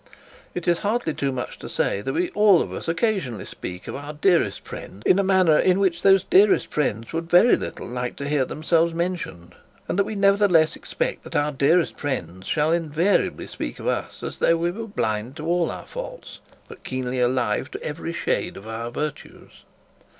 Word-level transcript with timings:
It 0.55 0.67
is 0.67 0.79
hardly 0.79 1.13
too 1.13 1.31
much 1.31 1.59
to 1.59 1.69
say 1.69 2.01
that 2.01 2.13
we 2.13 2.31
all 2.31 2.59
of 2.63 2.73
us 2.73 2.87
occasionally 2.87 3.45
speak 3.45 3.87
of 3.87 3.95
our 3.95 4.13
dearest 4.13 4.65
friends 4.65 5.03
in 5.05 5.19
a 5.19 5.23
manner 5.23 5.61
which 5.77 6.01
those 6.01 6.23
dearest 6.23 6.71
friends 6.73 7.13
would 7.13 7.29
very 7.29 7.55
little 7.55 7.85
like 7.85 8.15
to 8.15 8.27
hear 8.27 8.43
themselves 8.43 8.95
mentioned; 8.95 9.53
and 9.87 9.99
that 9.99 10.03
we 10.05 10.15
nevertheless 10.15 10.75
expect 10.75 11.23
that 11.23 11.35
our 11.35 11.51
dearest 11.51 11.95
friends 11.99 12.47
shall 12.47 12.71
invariably 12.73 13.45
speak 13.45 13.77
of 13.77 13.85
us 13.85 14.23
as 14.23 14.39
though 14.39 14.47
they 14.47 14.53
were 14.55 14.71
blind 14.87 15.37
to 15.37 15.45
all 15.45 15.69
our 15.69 15.85
faults, 15.85 16.39
but 16.67 16.83
keenly 16.83 17.19
alive 17.19 17.69
to 17.69 17.83
every 17.83 18.11
shade 18.11 18.57
of 18.57 18.67
our 18.67 18.89
virtues. 18.89 19.65